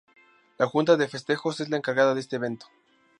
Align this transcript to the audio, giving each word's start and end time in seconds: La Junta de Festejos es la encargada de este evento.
La 0.57 0.65
Junta 0.65 0.97
de 0.97 1.07
Festejos 1.07 1.59
es 1.59 1.69
la 1.69 1.77
encargada 1.77 2.15
de 2.15 2.21
este 2.21 2.37
evento. 2.37 2.65